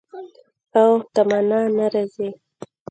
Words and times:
او 0.79 0.89
تمنا 1.13 1.61
نه 1.77 1.85
راځي 1.93 2.29